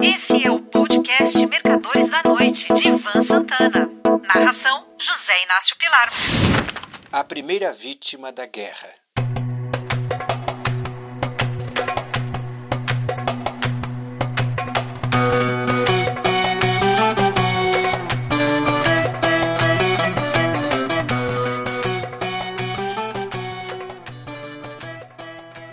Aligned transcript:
Esse 0.00 0.44
é 0.46 0.50
o 0.50 0.60
podcast 0.60 1.44
Mercadores 1.46 2.08
da 2.10 2.22
Noite, 2.22 2.72
de 2.72 2.88
Ivan 2.88 3.20
Santana. 3.20 3.90
Narração: 4.22 4.86
José 4.98 5.32
Inácio 5.44 5.76
Pilar. 5.76 6.08
A 7.10 7.24
primeira 7.24 7.72
vítima 7.72 8.30
da 8.32 8.46
guerra. 8.46 8.88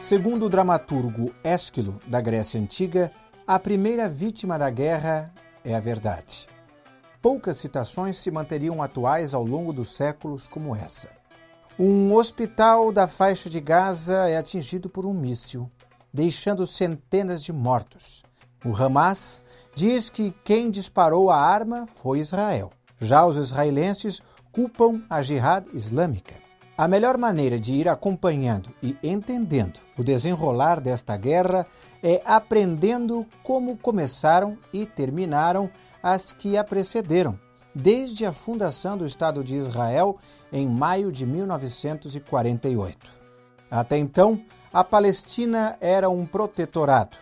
Segundo 0.00 0.46
o 0.46 0.48
dramaturgo 0.48 1.32
Ésquilo, 1.44 2.00
da 2.06 2.20
Grécia 2.20 2.60
Antiga, 2.60 3.12
a 3.50 3.58
primeira 3.58 4.08
vítima 4.08 4.56
da 4.56 4.70
guerra 4.70 5.34
é 5.64 5.74
a 5.74 5.80
verdade. 5.80 6.46
Poucas 7.20 7.56
citações 7.56 8.16
se 8.16 8.30
manteriam 8.30 8.80
atuais 8.80 9.34
ao 9.34 9.44
longo 9.44 9.72
dos 9.72 9.90
séculos 9.96 10.46
como 10.46 10.76
essa. 10.76 11.08
Um 11.76 12.14
hospital 12.14 12.92
da 12.92 13.08
faixa 13.08 13.50
de 13.50 13.60
Gaza 13.60 14.28
é 14.28 14.36
atingido 14.36 14.88
por 14.88 15.04
um 15.04 15.12
míssil, 15.12 15.68
deixando 16.14 16.64
centenas 16.64 17.42
de 17.42 17.52
mortos. 17.52 18.22
O 18.64 18.72
Hamas 18.72 19.42
diz 19.74 20.08
que 20.08 20.30
quem 20.44 20.70
disparou 20.70 21.28
a 21.28 21.36
arma 21.36 21.88
foi 21.88 22.20
Israel. 22.20 22.70
Já 23.00 23.26
os 23.26 23.36
israelenses 23.36 24.22
culpam 24.52 25.02
a 25.10 25.22
Jihad 25.22 25.66
Islâmica. 25.74 26.36
A 26.80 26.88
melhor 26.88 27.18
maneira 27.18 27.60
de 27.60 27.74
ir 27.74 27.90
acompanhando 27.90 28.70
e 28.82 28.96
entendendo 29.02 29.80
o 29.98 30.02
desenrolar 30.02 30.80
desta 30.80 31.14
guerra 31.14 31.66
é 32.02 32.22
aprendendo 32.24 33.26
como 33.42 33.76
começaram 33.76 34.56
e 34.72 34.86
terminaram 34.86 35.68
as 36.02 36.32
que 36.32 36.56
a 36.56 36.64
precederam, 36.64 37.38
desde 37.74 38.24
a 38.24 38.32
fundação 38.32 38.96
do 38.96 39.06
Estado 39.06 39.44
de 39.44 39.56
Israel 39.56 40.16
em 40.50 40.66
maio 40.66 41.12
de 41.12 41.26
1948. 41.26 42.96
Até 43.70 43.98
então, 43.98 44.40
a 44.72 44.82
Palestina 44.82 45.76
era 45.82 46.08
um 46.08 46.24
protetorado, 46.24 47.14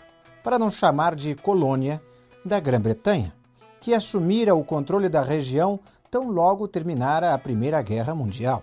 para 0.45 0.57
não 0.57 0.71
chamar 0.71 1.17
de 1.17 1.35
colônia, 1.35 2.01
da 2.45 2.61
Grã-Bretanha, 2.61 3.35
que 3.81 3.93
assumira 3.93 4.55
o 4.55 4.63
controle 4.63 5.09
da 5.09 5.21
região 5.21 5.81
tão 6.09 6.31
logo 6.31 6.69
terminara 6.69 7.35
a 7.35 7.39
Primeira 7.39 7.83
Guerra 7.83 8.15
Mundial. 8.15 8.63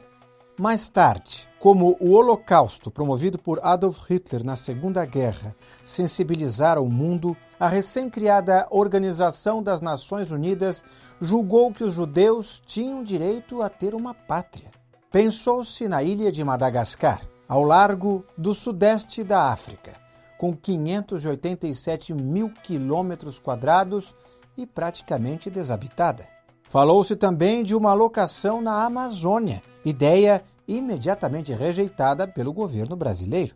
Mais 0.57 0.89
tarde, 0.89 1.49
como 1.59 1.97
o 1.99 2.11
Holocausto 2.11 2.89
promovido 2.89 3.37
por 3.37 3.59
Adolf 3.61 4.09
Hitler 4.09 4.41
na 4.41 4.55
Segunda 4.55 5.03
Guerra 5.03 5.53
sensibilizara 5.83 6.79
o 6.79 6.89
mundo, 6.89 7.35
a 7.59 7.67
recém-criada 7.67 8.65
Organização 8.71 9.61
das 9.61 9.81
Nações 9.81 10.31
Unidas 10.31 10.81
julgou 11.19 11.73
que 11.73 11.83
os 11.83 11.93
judeus 11.93 12.61
tinham 12.65 13.03
direito 13.03 13.61
a 13.61 13.69
ter 13.69 13.93
uma 13.93 14.13
pátria. 14.13 14.71
Pensou-se 15.11 15.89
na 15.89 16.01
ilha 16.01 16.31
de 16.31 16.41
Madagascar, 16.41 17.21
ao 17.49 17.61
largo 17.61 18.23
do 18.37 18.53
sudeste 18.53 19.25
da 19.25 19.51
África, 19.51 19.91
com 20.37 20.55
587 20.55 22.13
mil 22.13 22.49
quilômetros 22.63 23.37
quadrados 23.39 24.15
e 24.57 24.65
praticamente 24.65 25.49
desabitada. 25.49 26.29
Falou-se 26.63 27.13
também 27.17 27.61
de 27.61 27.75
uma 27.75 27.93
locação 27.93 28.61
na 28.61 28.85
Amazônia, 28.85 29.61
ideia 29.85 30.43
imediatamente 30.67 31.53
rejeitada 31.53 32.27
pelo 32.27 32.51
governo 32.51 32.95
brasileiro. 32.95 33.55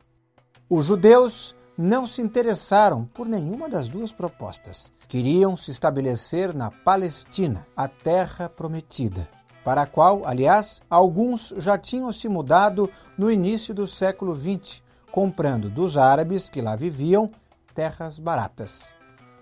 Os 0.69 0.85
judeus 0.85 1.55
não 1.75 2.05
se 2.05 2.21
interessaram 2.21 3.05
por 3.05 3.27
nenhuma 3.27 3.67
das 3.67 3.89
duas 3.89 4.11
propostas. 4.11 4.91
Queriam 5.07 5.57
se 5.57 5.71
estabelecer 5.71 6.53
na 6.53 6.69
Palestina, 6.69 7.65
a 7.75 7.87
terra 7.87 8.47
prometida, 8.47 9.27
para 9.63 9.81
a 9.81 9.87
qual, 9.87 10.21
aliás, 10.25 10.81
alguns 10.87 11.53
já 11.57 11.77
tinham 11.77 12.11
se 12.11 12.29
mudado 12.29 12.89
no 13.17 13.31
início 13.31 13.73
do 13.73 13.87
século 13.87 14.35
XX, 14.35 14.83
comprando 15.11 15.69
dos 15.69 15.97
árabes 15.97 16.49
que 16.49 16.61
lá 16.61 16.75
viviam 16.75 17.31
terras 17.73 18.19
baratas. 18.19 18.98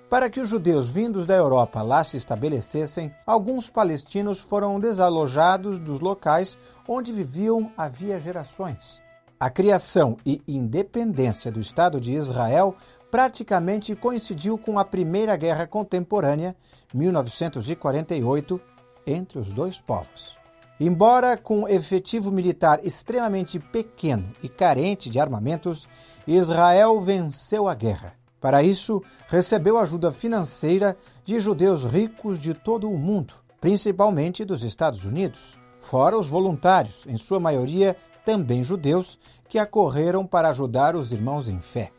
Para 0.09 0.29
que 0.29 0.40
os 0.40 0.47
judeus 0.47 0.90
vindos 0.90 1.25
da 1.25 1.35
Europa 1.35 1.81
lá 1.81 2.01
se 2.01 2.16
estabelecessem, 2.16 3.13
alguns 3.25 3.69
palestinos 3.69 4.40
foram 4.40 4.79
desalojados 4.79 5.79
dos 5.79 6.00
locais 6.00 6.57
onde 6.88 7.12
viviam 7.12 7.69
havia 7.75 8.17
gerações. 8.17 9.03
A 9.38 9.50
criação 9.50 10.16
e 10.25 10.41
independência 10.47 11.51
do 11.51 11.59
Estado 11.59 12.00
de 12.00 12.13
Israel 12.13 12.73
praticamente 13.12 13.96
coincidiu 13.96 14.57
com 14.57 14.79
a 14.79 14.85
Primeira 14.85 15.35
Guerra 15.35 15.67
Contemporânea, 15.67 16.56
1948, 16.94 18.62
entre 19.06 19.40
os 19.40 19.51
dois 19.51 19.81
povos. 19.81 20.38
Embora 20.79 21.35
com 21.35 21.67
efetivo 21.67 22.31
militar 22.31 22.79
extremamente 22.81 23.59
pequeno 23.59 24.31
e 24.41 24.47
carente 24.47 25.09
de 25.09 25.19
armamentos, 25.19 25.88
Israel 26.25 27.01
venceu 27.01 27.67
a 27.67 27.75
guerra. 27.75 28.16
Para 28.39 28.61
isso, 28.61 29.01
recebeu 29.27 29.77
ajuda 29.77 30.11
financeira 30.11 30.97
de 31.25 31.39
judeus 31.39 31.83
ricos 31.83 32.39
de 32.39 32.53
todo 32.53 32.89
o 32.89 32.97
mundo, 32.97 33.33
principalmente 33.59 34.45
dos 34.45 34.63
Estados 34.63 35.03
Unidos, 35.05 35.57
fora 35.81 36.17
os 36.17 36.27
voluntários, 36.27 37.05
em 37.07 37.17
sua 37.17 37.39
maioria 37.39 37.97
também 38.23 38.63
judeus, 38.63 39.17
que 39.49 39.57
acorreram 39.57 40.25
para 40.25 40.49
ajudar 40.49 40.95
os 40.95 41.11
irmãos 41.11 41.47
em 41.47 41.59
fé. 41.59 41.91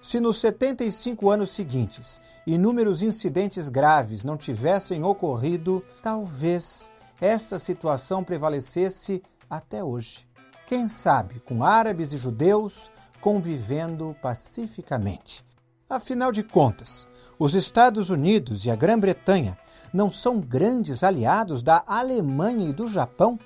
Se 0.00 0.20
nos 0.20 0.38
75 0.38 1.30
anos 1.30 1.50
seguintes 1.50 2.20
inúmeros 2.46 3.02
incidentes 3.02 3.68
graves 3.68 4.24
não 4.24 4.36
tivessem 4.36 5.02
ocorrido, 5.04 5.84
talvez 6.02 6.90
essa 7.20 7.58
situação 7.58 8.22
prevalecesse 8.22 9.22
até 9.48 9.82
hoje. 9.82 10.26
Quem 10.66 10.88
sabe 10.88 11.40
com 11.40 11.62
árabes 11.62 12.12
e 12.12 12.18
judeus 12.18 12.90
convivendo 13.20 14.16
pacificamente. 14.20 15.45
Afinal 15.88 16.32
de 16.32 16.42
contas, 16.42 17.06
os 17.38 17.54
Estados 17.54 18.10
Unidos 18.10 18.64
e 18.64 18.70
a 18.72 18.74
Grã-Bretanha 18.74 19.56
não 19.94 20.10
são 20.10 20.40
grandes 20.40 21.04
aliados 21.04 21.62
da 21.62 21.84
Alemanha 21.86 22.68
e 22.68 22.72
do 22.72 22.88
Japão, 22.88 23.38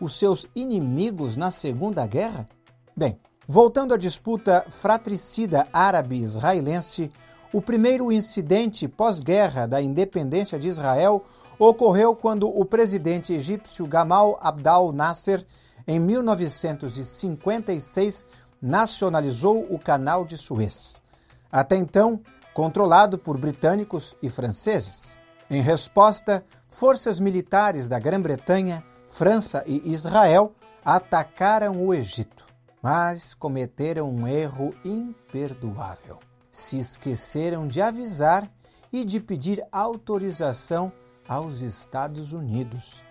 os 0.00 0.16
seus 0.16 0.46
inimigos 0.54 1.36
na 1.36 1.50
Segunda 1.50 2.06
Guerra? 2.06 2.48
Bem, 2.96 3.18
voltando 3.48 3.92
à 3.92 3.96
disputa 3.96 4.64
fratricida 4.70 5.66
árabe-israelense, 5.72 7.10
o 7.52 7.60
primeiro 7.60 8.12
incidente 8.12 8.86
pós-guerra 8.86 9.66
da 9.66 9.82
independência 9.82 10.56
de 10.56 10.68
Israel 10.68 11.24
ocorreu 11.58 12.14
quando 12.14 12.48
o 12.48 12.64
presidente 12.64 13.32
egípcio 13.32 13.84
Gamal 13.88 14.38
Abdel 14.40 14.92
Nasser, 14.92 15.44
em 15.84 15.98
1956, 15.98 18.24
nacionalizou 18.62 19.66
o 19.68 19.80
Canal 19.80 20.24
de 20.24 20.36
Suez 20.36 21.02
até 21.50 21.76
então 21.76 22.20
controlado 22.52 23.18
por 23.18 23.38
britânicos 23.38 24.16
e 24.22 24.28
franceses. 24.28 25.18
Em 25.50 25.62
resposta, 25.62 26.44
forças 26.68 27.20
militares 27.20 27.88
da 27.88 27.98
Grã-Bretanha, 27.98 28.84
França 29.08 29.62
e 29.66 29.92
Israel 29.92 30.52
atacaram 30.84 31.84
o 31.84 31.94
Egito, 31.94 32.46
mas 32.82 33.34
cometeram 33.34 34.10
um 34.10 34.26
erro 34.26 34.74
imperdoável. 34.84 36.18
Se 36.50 36.78
esqueceram 36.78 37.66
de 37.66 37.80
avisar 37.80 38.50
e 38.92 39.04
de 39.04 39.20
pedir 39.20 39.64
autorização 39.70 40.92
aos 41.28 41.60
Estados 41.60 42.32
Unidos. 42.32 43.02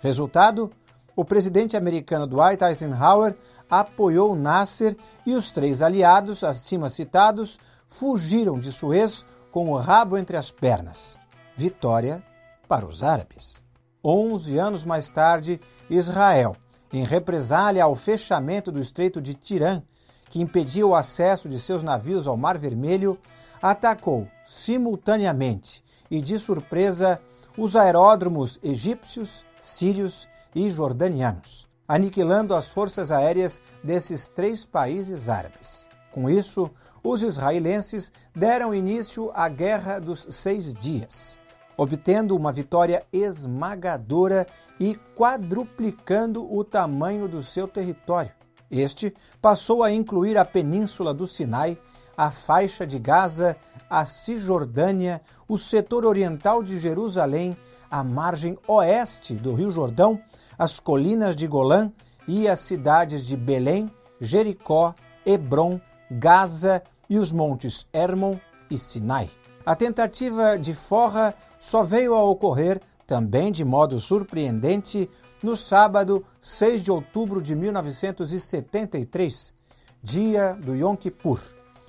Resultado: 0.00 0.70
o 1.16 1.24
presidente 1.24 1.76
americano 1.76 2.26
Dwight 2.26 2.62
Eisenhower 2.62 3.34
apoiou 3.68 4.36
Nasser 4.36 4.94
e 5.24 5.34
os 5.34 5.50
três 5.50 5.80
aliados 5.80 6.44
acima 6.44 6.90
citados 6.90 7.58
fugiram 7.88 8.60
de 8.60 8.70
Suez 8.70 9.24
com 9.50 9.70
o 9.72 9.78
rabo 9.78 10.18
entre 10.18 10.36
as 10.36 10.50
pernas. 10.50 11.18
Vitória 11.56 12.22
para 12.68 12.84
os 12.84 13.02
árabes. 13.02 13.64
Onze 14.04 14.58
anos 14.58 14.84
mais 14.84 15.08
tarde, 15.08 15.58
Israel, 15.88 16.54
em 16.92 17.02
represália 17.02 17.82
ao 17.82 17.94
fechamento 17.94 18.70
do 18.70 18.78
Estreito 18.78 19.20
de 19.20 19.32
Tirã, 19.32 19.82
que 20.28 20.40
impedia 20.40 20.86
o 20.86 20.94
acesso 20.94 21.48
de 21.48 21.58
seus 21.58 21.82
navios 21.82 22.26
ao 22.26 22.36
Mar 22.36 22.58
Vermelho, 22.58 23.18
atacou 23.62 24.28
simultaneamente 24.44 25.82
e 26.10 26.20
de 26.20 26.38
surpresa 26.38 27.18
os 27.56 27.74
aeródromos 27.74 28.60
egípcios, 28.62 29.44
sírios 29.62 30.28
e 30.56 30.70
jordanianos, 30.70 31.68
aniquilando 31.86 32.54
as 32.54 32.66
forças 32.66 33.10
aéreas 33.12 33.60
desses 33.84 34.26
três 34.26 34.64
países 34.64 35.28
árabes. 35.28 35.86
Com 36.10 36.30
isso, 36.30 36.70
os 37.04 37.22
israelenses 37.22 38.10
deram 38.34 38.74
início 38.74 39.30
à 39.34 39.50
Guerra 39.50 40.00
dos 40.00 40.26
Seis 40.30 40.72
Dias, 40.74 41.38
obtendo 41.76 42.34
uma 42.34 42.50
vitória 42.50 43.04
esmagadora 43.12 44.46
e 44.80 44.98
quadruplicando 45.14 46.50
o 46.50 46.64
tamanho 46.64 47.28
do 47.28 47.42
seu 47.42 47.68
território. 47.68 48.32
Este 48.70 49.14
passou 49.42 49.82
a 49.82 49.92
incluir 49.92 50.38
a 50.38 50.44
península 50.44 51.12
do 51.12 51.26
Sinai, 51.26 51.78
a 52.16 52.30
faixa 52.30 52.86
de 52.86 52.98
Gaza, 52.98 53.58
a 53.90 54.06
Cisjordânia, 54.06 55.20
o 55.46 55.58
setor 55.58 56.06
oriental 56.06 56.62
de 56.62 56.78
Jerusalém, 56.80 57.54
a 57.90 58.02
margem 58.02 58.58
oeste 58.66 59.34
do 59.34 59.54
Rio 59.54 59.70
Jordão, 59.70 60.20
as 60.58 60.80
colinas 60.80 61.36
de 61.36 61.46
Golã 61.46 61.92
e 62.26 62.48
as 62.48 62.60
cidades 62.60 63.26
de 63.26 63.36
Belém, 63.36 63.90
Jericó, 64.20 64.94
Hebron, 65.24 65.80
Gaza 66.10 66.82
e 67.08 67.16
os 67.18 67.32
montes 67.32 67.86
Hermon 67.92 68.38
e 68.70 68.78
Sinai. 68.78 69.30
A 69.64 69.74
tentativa 69.74 70.58
de 70.58 70.74
forra 70.74 71.34
só 71.58 71.82
veio 71.82 72.14
a 72.14 72.22
ocorrer, 72.22 72.80
também 73.06 73.50
de 73.52 73.64
modo 73.64 73.98
surpreendente, 74.00 75.08
no 75.42 75.56
sábado 75.56 76.24
6 76.40 76.82
de 76.82 76.90
outubro 76.90 77.42
de 77.42 77.54
1973, 77.54 79.54
dia 80.02 80.54
do 80.54 80.74
Yom 80.74 80.96
Kippur, 80.96 81.40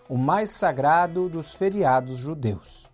o 0.10 0.18
mais 0.18 0.52
sagrado 0.52 1.30
dos 1.30 1.56
feriados 1.56 2.20
judeus. 2.20 2.90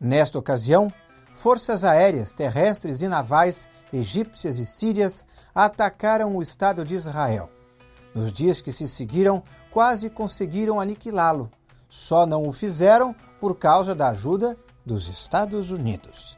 Nesta 0.00 0.38
ocasião, 0.38 0.92
forças 1.32 1.84
aéreas, 1.84 2.32
terrestres 2.32 3.02
e 3.02 3.08
navais 3.08 3.68
egípcias 3.94 4.58
e 4.58 4.66
sírias 4.66 5.26
atacaram 5.54 6.36
o 6.36 6.42
Estado 6.42 6.84
de 6.84 6.94
Israel. 6.94 7.50
Nos 8.14 8.32
dias 8.32 8.60
que 8.60 8.72
se 8.72 8.88
seguiram, 8.88 9.42
quase 9.70 10.10
conseguiram 10.10 10.80
aniquilá-lo. 10.80 11.50
Só 11.88 12.26
não 12.26 12.48
o 12.48 12.52
fizeram 12.52 13.14
por 13.40 13.56
causa 13.56 13.94
da 13.94 14.08
ajuda 14.08 14.56
dos 14.84 15.08
Estados 15.08 15.70
Unidos. 15.70 16.36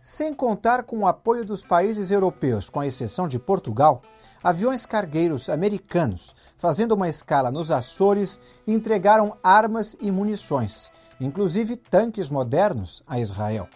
Sem 0.00 0.32
contar 0.32 0.84
com 0.84 1.00
o 1.00 1.06
apoio 1.06 1.44
dos 1.44 1.62
países 1.64 2.10
europeus, 2.10 2.70
com 2.70 2.82
exceção 2.82 3.26
de 3.26 3.38
Portugal, 3.38 4.02
aviões 4.42 4.86
cargueiros 4.86 5.48
americanos, 5.48 6.34
fazendo 6.56 6.92
uma 6.92 7.08
escala 7.08 7.50
nos 7.50 7.70
Açores, 7.70 8.38
entregaram 8.66 9.36
armas 9.42 9.96
e 10.00 10.10
munições, 10.10 10.90
inclusive 11.20 11.76
tanques 11.76 12.30
modernos, 12.30 13.02
a 13.06 13.18
Israel. 13.18 13.68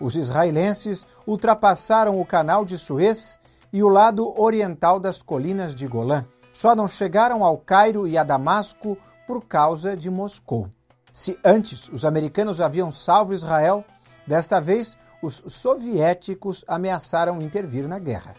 Os 0.00 0.16
israelenses 0.16 1.06
ultrapassaram 1.26 2.20
o 2.20 2.26
canal 2.26 2.64
de 2.64 2.76
Suez 2.76 3.38
e 3.72 3.82
o 3.82 3.88
lado 3.88 4.38
oriental 4.40 5.00
das 5.00 5.22
colinas 5.22 5.74
de 5.74 5.86
Golã. 5.86 6.24
Só 6.52 6.74
não 6.74 6.88
chegaram 6.88 7.44
ao 7.44 7.58
Cairo 7.58 8.06
e 8.06 8.16
a 8.16 8.24
Damasco 8.24 8.96
por 9.26 9.44
causa 9.44 9.96
de 9.96 10.10
Moscou. 10.10 10.68
Se 11.12 11.38
antes 11.44 11.88
os 11.88 12.04
americanos 12.04 12.60
haviam 12.60 12.90
salvo 12.90 13.32
Israel, 13.32 13.84
desta 14.26 14.60
vez 14.60 14.96
os 15.22 15.42
soviéticos 15.46 16.64
ameaçaram 16.68 17.40
intervir 17.40 17.88
na 17.88 17.98
guerra. 17.98 18.34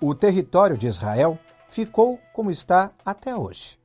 O 0.00 0.14
território 0.14 0.76
de 0.76 0.86
Israel 0.86 1.38
ficou 1.68 2.20
como 2.32 2.50
está 2.50 2.90
até 3.04 3.34
hoje, 3.34 3.78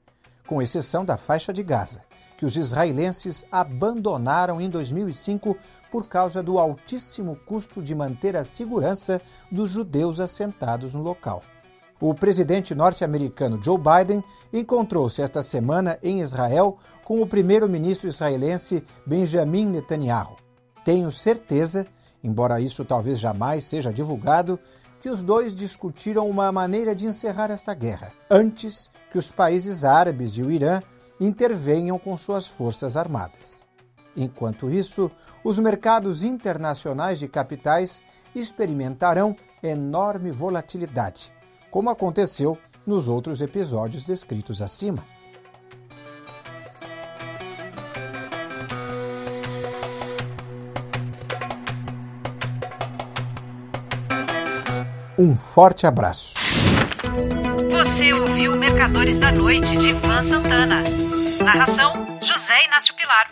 com 0.47 0.62
exceção 0.62 1.06
da 1.06 1.17
faixa 1.17 1.53
de 1.53 1.63
Gaza, 1.63 2.01
que 2.41 2.45
os 2.47 2.57
israelenses 2.57 3.45
abandonaram 3.51 4.59
em 4.59 4.67
2005 4.67 5.55
por 5.91 6.07
causa 6.07 6.41
do 6.41 6.57
altíssimo 6.57 7.35
custo 7.45 7.83
de 7.83 7.93
manter 7.93 8.35
a 8.35 8.43
segurança 8.43 9.21
dos 9.51 9.69
judeus 9.69 10.19
assentados 10.19 10.95
no 10.95 11.03
local. 11.03 11.43
O 11.99 12.15
presidente 12.15 12.73
norte-americano 12.73 13.63
Joe 13.63 13.77
Biden 13.77 14.23
encontrou-se 14.51 15.21
esta 15.21 15.43
semana 15.43 15.99
em 16.01 16.19
Israel 16.19 16.79
com 17.05 17.21
o 17.21 17.27
primeiro-ministro 17.27 18.07
israelense 18.07 18.83
Benjamin 19.05 19.67
Netanyahu. 19.67 20.35
Tenho 20.83 21.11
certeza, 21.11 21.85
embora 22.23 22.59
isso 22.59 22.83
talvez 22.83 23.19
jamais 23.19 23.65
seja 23.65 23.93
divulgado, 23.93 24.59
que 24.99 25.09
os 25.09 25.23
dois 25.23 25.55
discutiram 25.55 26.27
uma 26.27 26.51
maneira 26.51 26.95
de 26.95 27.05
encerrar 27.05 27.51
esta 27.51 27.75
guerra, 27.75 28.11
antes 28.27 28.89
que 29.11 29.19
os 29.19 29.29
países 29.29 29.85
árabes 29.85 30.31
e 30.39 30.41
o 30.41 30.49
Irã 30.49 30.81
intervenham 31.21 31.97
com 31.97 32.18
suas 32.18 32.47
forças 32.47 32.97
armadas. 32.97 33.63
Enquanto 34.18 34.69
isso, 34.69 35.09
os 35.41 35.57
mercados 35.57 36.21
internacionais 36.25 37.18
de 37.18 37.29
capitais 37.29 38.03
experimentarão 38.35 39.33
enorme 39.63 40.31
volatilidade 40.31 41.31
como 41.71 41.89
aconteceu 41.89 42.57
nos 42.85 43.07
outros 43.07 43.41
episódios 43.41 44.06
descritos 44.06 44.62
acima. 44.62 45.03
Um 55.17 55.35
forte 55.35 55.85
abraço. 55.88 56.33
Você 57.71 58.12
ouviu 58.12 58.57
Mercadores 58.57 59.19
da 59.19 59.31
Noite 59.31 59.77
de 59.77 59.89
Ivan 59.89 60.24
Santana. 60.24 61.11
Narração: 61.43 62.19
José 62.21 62.65
Inácio 62.65 62.93
Pilar. 62.93 63.31